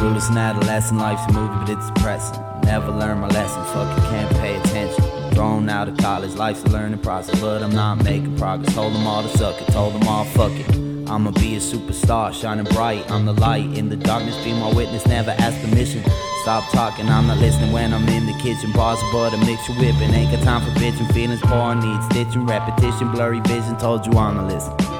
Clueless 0.00 0.30
and 0.30 0.38
adolescent, 0.38 0.98
life's 0.98 1.26
a 1.28 1.32
movie, 1.34 1.54
but 1.58 1.68
it's 1.68 1.90
depressing. 1.90 2.42
Never 2.62 2.90
learn 2.90 3.18
my 3.18 3.28
lesson, 3.28 3.62
fucking 3.66 4.02
can't 4.04 4.30
pay 4.36 4.56
attention. 4.56 5.04
Thrown 5.32 5.68
out 5.68 5.88
of 5.88 5.98
college, 5.98 6.32
life's 6.36 6.64
a 6.64 6.68
learning 6.68 7.00
process, 7.00 7.38
but 7.38 7.62
I'm 7.62 7.74
not 7.74 8.02
making 8.02 8.34
progress. 8.38 8.74
Told 8.74 8.94
them 8.94 9.06
all 9.06 9.22
to 9.22 9.28
suck 9.36 9.60
it, 9.60 9.70
told 9.70 9.92
them 9.92 10.08
all 10.08 10.24
fuck 10.24 10.52
it. 10.52 10.66
I'ma 11.06 11.32
be 11.32 11.56
a 11.56 11.58
superstar, 11.58 12.32
shining 12.32 12.64
bright. 12.72 13.10
I'm 13.10 13.26
the 13.26 13.34
light 13.34 13.76
in 13.76 13.90
the 13.90 13.96
darkness, 13.96 14.42
be 14.42 14.54
my 14.54 14.72
witness, 14.72 15.06
never 15.06 15.32
ask 15.32 15.60
permission. 15.60 16.02
Stop 16.44 16.64
talking, 16.72 17.06
I'm 17.06 17.26
not 17.26 17.36
listening 17.36 17.70
when 17.70 17.92
I'm 17.92 18.08
in 18.08 18.24
the 18.24 18.32
kitchen. 18.38 18.72
Bars 18.72 19.02
of 19.02 19.12
butter, 19.12 19.36
mixture 19.36 19.74
whipping. 19.74 20.14
Ain't 20.14 20.32
got 20.32 20.42
time 20.42 20.62
for 20.62 20.80
bitching, 20.80 21.12
feelings 21.12 21.42
poor, 21.42 21.74
need 21.74 22.02
stitching, 22.04 22.46
repetition, 22.46 23.12
blurry 23.12 23.40
vision. 23.40 23.76
Told 23.76 24.06
you 24.06 24.12
I'm 24.18 24.36
to 24.36 24.54
listen. 24.54 24.99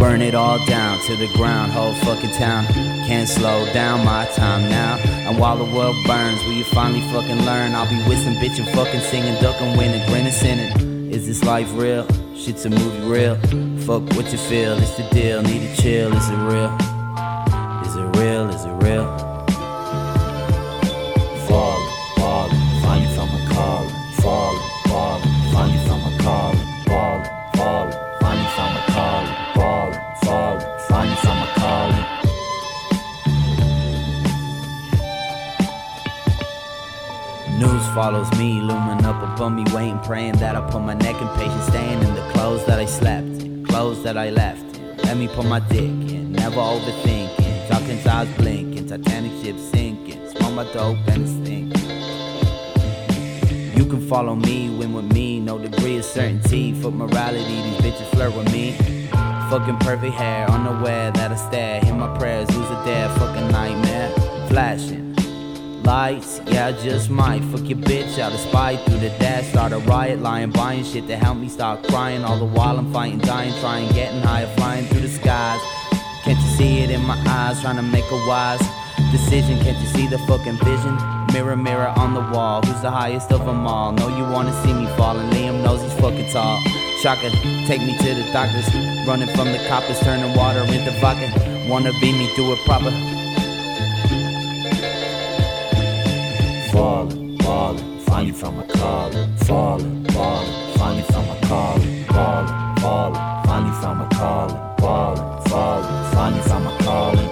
Burn 0.00 0.22
it 0.22 0.34
all 0.34 0.58
down 0.64 0.98
to 1.02 1.14
the 1.14 1.28
ground, 1.34 1.72
whole 1.72 1.92
fucking 1.92 2.30
town. 2.30 2.64
Can't 3.06 3.28
slow 3.28 3.70
down 3.74 4.02
my 4.02 4.24
time 4.34 4.68
now. 4.70 4.96
And 5.28 5.38
while 5.38 5.58
the 5.58 5.70
world 5.76 5.94
burns, 6.06 6.42
will 6.44 6.54
you 6.54 6.64
finally 6.64 7.02
fucking 7.12 7.44
learn? 7.44 7.74
I'll 7.74 7.86
be 7.86 8.02
whistling, 8.08 8.36
bitching, 8.36 8.72
fucking 8.74 9.02
singing, 9.02 9.34
ducking, 9.42 9.76
winning, 9.76 10.04
grinning, 10.08 10.32
sinning. 10.32 11.12
Is 11.12 11.26
this 11.26 11.44
life 11.44 11.70
real? 11.74 12.06
Shit's 12.34 12.64
a 12.64 12.70
movie 12.70 13.06
real. 13.06 13.36
Fuck 13.84 14.16
what 14.16 14.32
you 14.32 14.38
feel, 14.38 14.78
it's 14.78 14.96
the 14.96 15.06
deal. 15.10 15.42
Need 15.42 15.76
to 15.76 15.82
chill, 15.82 16.16
is 16.16 16.30
it 16.30 16.36
real? 16.36 16.74
Is 17.84 17.94
it 17.94 18.16
real? 18.16 18.48
Is 18.48 18.64
it 18.64 18.72
real? 18.82 19.29
Follows 37.94 38.30
me, 38.38 38.60
looming 38.60 39.04
up 39.04 39.22
above 39.22 39.52
me, 39.52 39.64
waiting, 39.74 39.98
praying 40.00 40.36
that 40.36 40.54
I 40.54 40.60
put 40.70 40.82
my 40.82 40.94
neck 40.94 41.20
in 41.20 41.28
patience, 41.28 41.66
staying 41.66 42.00
in 42.02 42.14
the 42.14 42.22
clothes 42.32 42.64
that 42.66 42.78
I 42.78 42.84
slept 42.84 43.26
in, 43.42 43.64
clothes 43.66 44.02
that 44.04 44.16
I 44.16 44.30
left 44.30 44.76
in. 44.76 44.96
Let 44.98 45.16
me 45.16 45.26
put 45.28 45.46
my 45.46 45.60
dick 45.60 45.80
in, 45.80 46.32
never 46.32 46.56
overthinking. 46.56 47.68
Dawkins 47.68 48.06
eyes 48.06 48.28
blinking, 48.36 48.86
Titanic 48.86 49.32
ship 49.42 49.56
sinking. 49.58 50.28
Smoke 50.30 50.54
my 50.54 50.64
dope 50.72 50.98
and 51.08 51.22
it's 51.22 51.32
thinking. 51.48 51.70
You 53.76 53.86
can 53.86 54.06
follow 54.08 54.36
me, 54.36 54.70
win 54.70 54.92
with 54.92 55.12
me, 55.12 55.40
no 55.40 55.58
degree 55.58 55.98
of 55.98 56.04
certainty. 56.04 56.72
Fuck 56.74 56.94
morality, 56.94 57.44
these 57.44 57.80
bitches 57.80 58.08
flirt 58.14 58.34
with 58.36 58.52
me. 58.52 58.72
Fucking 59.50 59.78
perfect 59.78 60.14
hair, 60.14 60.48
unaware 60.48 61.10
that 61.12 61.32
I 61.32 61.36
stare. 61.36 61.80
Hear 61.80 61.94
my 61.94 62.16
prayers, 62.18 62.48
lose 62.56 62.70
a 62.70 62.84
dare, 62.84 63.08
fucking 63.18 63.48
nightmare. 63.48 64.10
Flashing. 64.48 65.09
Lights, 65.84 66.40
yeah, 66.46 66.66
I 66.66 66.72
just 66.72 67.10
might 67.10 67.42
fuck 67.44 67.68
your 67.68 67.78
bitch 67.78 68.18
out 68.18 68.32
of 68.32 68.40
spite 68.40 68.80
through 68.80 68.98
the 68.98 69.08
dash. 69.18 69.48
Start 69.48 69.72
a 69.72 69.78
riot, 69.78 70.20
lying, 70.20 70.50
buying 70.50 70.84
shit 70.84 71.06
to 71.08 71.16
help 71.16 71.38
me 71.38 71.48
stop 71.48 71.82
crying. 71.84 72.22
All 72.22 72.38
the 72.38 72.44
while 72.44 72.78
I'm 72.78 72.92
fighting, 72.92 73.18
dying, 73.18 73.52
trying, 73.60 73.90
getting 73.92 74.20
higher, 74.20 74.46
flying 74.56 74.86
through 74.86 75.00
the 75.00 75.08
skies. 75.08 75.60
Can't 76.24 76.38
you 76.38 76.48
see 76.56 76.80
it 76.80 76.90
in 76.90 77.02
my 77.02 77.16
eyes? 77.26 77.60
Trying 77.60 77.76
to 77.76 77.82
make 77.82 78.04
a 78.10 78.26
wise 78.28 78.60
decision. 79.10 79.58
Can't 79.60 79.78
you 79.78 79.88
see 79.88 80.06
the 80.06 80.18
fucking 80.28 80.58
vision? 80.58 80.96
Mirror, 81.32 81.56
mirror 81.56 81.92
on 81.96 82.14
the 82.14 82.20
wall. 82.20 82.62
Who's 82.62 82.82
the 82.82 82.90
highest 82.90 83.32
of 83.32 83.44
them 83.46 83.66
all? 83.66 83.92
Know 83.92 84.08
you 84.16 84.24
wanna 84.24 84.52
see 84.62 84.72
me 84.72 84.86
falling. 84.96 85.30
Liam 85.30 85.62
knows 85.64 85.82
he's 85.82 85.94
fucking 85.94 86.30
tall. 86.30 86.60
Shaka, 87.00 87.30
take 87.66 87.80
me 87.80 87.96
to 87.96 88.14
the 88.14 88.28
doctors. 88.32 88.68
Running 89.08 89.34
from 89.34 89.50
the 89.50 89.58
coppers, 89.66 89.98
turning 90.00 90.36
water 90.36 90.60
into 90.60 90.90
vodka. 91.00 91.32
Wanna 91.68 91.92
be 92.00 92.12
me, 92.12 92.30
do 92.36 92.52
it 92.52 92.58
proper. 92.66 92.90
Falling, 97.50 97.98
falling, 97.98 98.04
finally 98.06 98.32
from 98.32 98.58
a 98.60 98.66
calling. 98.68 99.36
Falling, 99.38 100.04
falling, 100.12 100.76
finally 100.76 101.02
from 101.02 101.28
a 101.28 101.40
calling. 101.48 102.04
Falling, 102.04 102.76
falling, 102.78 103.14
finally 103.44 103.80
from 103.80 104.00
a 104.00 104.08
calling. 104.10 104.76
Falling, 104.78 105.42
falling, 105.48 106.12
finally 106.12 106.42
from 106.42 106.66
a 106.68 106.78
calling. 106.84 107.30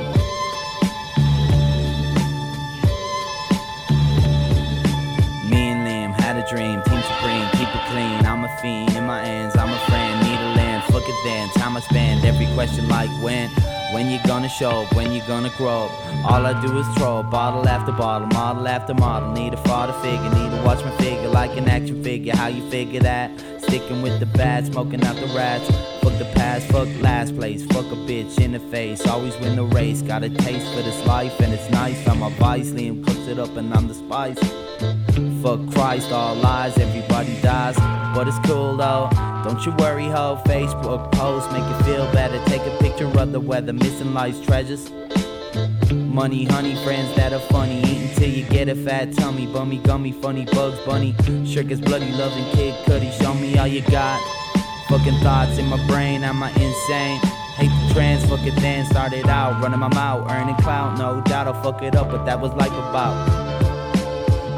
Me 5.49 5.69
and 5.71 5.87
Liam 5.87 6.13
had 6.21 6.37
a 6.37 6.45
dream, 6.49 6.83
team 6.83 7.01
supreme, 7.01 7.49
keep 7.53 7.71
it 7.73 7.85
clean. 7.87 8.27
I'm 8.27 8.43
a 8.43 8.49
fiend 8.61 8.97
in 8.97 9.05
my 9.07 9.23
ends, 9.23 9.57
I'm 9.57 9.71
a 9.71 9.79
friend, 9.87 10.21
need 10.27 10.41
a 10.41 10.51
land. 10.57 10.83
Fuck 10.93 11.09
it 11.09 11.15
then, 11.23 11.49
time 11.51 11.77
I 11.77 11.81
spend. 11.81 12.25
Every 12.25 12.53
question 12.55 12.89
like 12.89 13.11
when, 13.23 13.51
when 13.93 14.11
you 14.11 14.19
gonna 14.27 14.49
show 14.49 14.83
up, 14.83 14.95
when 14.95 15.13
you 15.13 15.23
gonna 15.27 15.51
grow 15.57 15.87
up. 15.87 16.31
All 16.31 16.45
I 16.45 16.61
do 16.61 16.79
is 16.79 16.87
throw 16.97 17.23
bottle 17.23 17.67
after 17.69 17.93
bottle, 17.93 18.29
model 18.29 18.69
after 18.69 18.95
model. 18.95 19.33
Need 19.33 19.55
a 19.55 19.57
father 19.59 19.93
figure, 20.01 20.31
need 20.31 20.51
to 20.57 20.63
watch 20.65 20.85
my 20.85 20.91
figure 20.99 21.29
like 21.29 21.57
an 21.57 21.69
action 21.69 22.03
figure. 22.03 22.35
How 22.37 22.49
you 22.49 22.69
figure 22.71 23.01
that? 23.01 23.31
Sticking 23.63 24.03
with 24.03 24.19
the 24.21 24.27
bad, 24.27 24.67
smoking 24.67 25.05
out 25.05 25.17
the 25.17 25.27
rats. 25.29 25.67
Fuck 26.03 26.19
the 26.19 26.31
past, 26.35 26.67
fuck 26.69 26.89
last 27.01 27.37
place. 27.37 27.65
Fuck 27.67 27.87
a 27.87 27.97
bitch 28.09 28.39
in 28.41 28.53
the 28.53 28.61
face. 28.61 29.07
Always 29.07 29.37
win 29.39 29.57
the 29.57 29.65
race. 29.65 30.03
Got 30.03 30.23
a 30.23 30.31
taste 30.31 30.67
for 30.75 30.83
this 30.83 31.07
life 31.07 31.39
and 31.41 31.53
it's 31.53 31.71
nice. 31.71 32.07
I'm 32.09 32.23
a 32.23 32.31
vice. 32.31 32.71
Liam 32.71 33.05
cooks 33.05 33.27
it 33.27 33.39
up 33.39 33.57
and 33.57 33.73
I'm 33.75 33.89
the 33.89 33.95
spice. 33.95 34.39
Fuck 35.43 35.61
Christ, 35.73 36.11
all 36.13 36.35
lies, 36.35 36.77
everybody. 36.79 37.35
But 38.19 38.27
it's 38.27 38.39
cool 38.41 38.77
though. 38.77 39.09
Don't 39.45 39.65
you 39.65 39.71
worry, 39.79 40.09
ho. 40.09 40.43
Facebook 40.45 41.13
posts 41.13 41.53
make 41.53 41.63
it 41.63 41.85
feel 41.85 42.05
better. 42.13 42.45
Take 42.47 42.63
a 42.63 42.77
picture 42.79 43.07
of 43.17 43.31
the 43.31 43.39
weather, 43.39 43.73
missing 43.73 44.13
life's 44.13 44.41
treasures. 44.41 44.91
Money, 45.93 46.45
honey, 46.47 46.75
friends 46.83 47.15
that 47.15 47.33
are 47.33 47.39
funny. 47.39 47.79
Eating 47.79 48.11
till 48.17 48.29
you 48.29 48.43
get 48.47 48.69
a 48.69 48.75
fat 48.75 49.13
tummy. 49.13 49.47
Bummy, 49.47 49.79
gummy, 49.79 50.11
funny, 50.11 50.47
bugs, 50.47 50.81
bunny. 50.81 51.15
Sure 51.47 51.63
is 51.71 51.81
bloody, 51.81 52.11
loving 52.11 52.45
Kid 52.57 52.75
Cudi. 52.87 53.13
Show 53.23 53.35
me 53.35 53.57
all 53.57 53.69
you 53.69 53.83
got. 53.83 54.21
Fucking 54.89 55.21
thoughts 55.21 55.57
in 55.57 55.67
my 55.67 55.79
brain, 55.87 56.25
am 56.25 56.43
I 56.43 56.51
insane? 56.51 57.21
Hate 57.55 57.71
the 57.87 57.95
trans, 57.95 58.29
fuck 58.29 58.45
it 58.45 58.57
then. 58.57 58.85
Started 58.87 59.29
out 59.29 59.63
running 59.63 59.79
my 59.79 59.95
mouth, 59.95 60.29
earning 60.29 60.57
clout. 60.57 60.99
No 60.99 61.21
doubt 61.21 61.47
I'll 61.47 61.63
fuck 61.63 61.83
it 61.83 61.95
up, 61.95 62.11
but 62.11 62.25
that 62.25 62.41
was 62.41 62.53
life 62.55 62.73
about. 62.73 63.38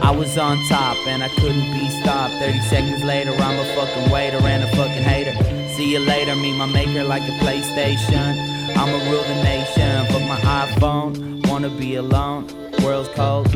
I 0.03 0.11
was 0.11 0.39
on 0.39 0.57
top 0.69 0.97
and 1.07 1.23
I 1.23 1.29
couldn't 1.29 1.73
be 1.73 1.89
stopped. 2.01 2.35
30 2.35 2.61
seconds 2.61 3.05
later, 3.05 3.33
I'm 3.33 3.59
a 3.59 3.65
fucking 3.75 4.11
waiter 4.11 4.39
and 4.39 4.65
a 4.65 4.77
fucking 4.77 5.03
hater. 5.03 5.35
See 5.75 5.93
you 5.93 5.99
later, 5.99 6.35
me, 6.37 6.57
my 6.57 6.67
maker 6.67 7.05
like 7.05 7.23
a 7.23 7.33
PlayStation. 7.45 8.39
I'ma 8.77 9.11
rule 9.11 9.23
the 9.23 9.43
nation. 9.43 10.07
Fuck 10.07 10.23
my 10.23 10.41
iPhone, 10.41 11.47
wanna 11.49 11.69
be 11.71 11.97
alone. 11.97 12.47
World's 12.83 13.09
cold, 13.11 13.55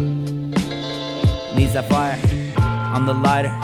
needs 1.56 1.72
that 1.72 1.88
fire. 1.88 2.18
I'm 2.56 3.06
the 3.06 3.14
lighter, 3.14 3.54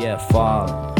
yeah, 0.00 0.18
fall. 0.30 0.97